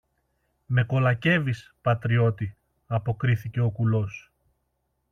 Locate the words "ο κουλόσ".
3.59-4.31